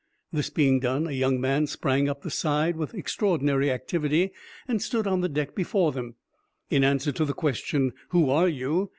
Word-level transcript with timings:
This 0.33 0.49
being 0.49 0.79
done, 0.79 1.05
a 1.05 1.11
young 1.11 1.39
man 1.39 1.67
sprang 1.67 2.09
up 2.09 2.23
the 2.23 2.31
side 2.31 2.75
with 2.75 2.95
extraordinary 2.95 3.69
activity, 3.69 4.31
and 4.67 4.81
stood 4.81 5.05
on 5.05 5.21
the 5.21 5.29
deck 5.29 5.53
before 5.53 5.91
them. 5.91 6.15
In 6.71 6.83
answer 6.83 7.11
to 7.11 7.23
the 7.23 7.33
question 7.35 7.91
"Who 8.09 8.31
are 8.31 8.47
you?" 8.47 8.89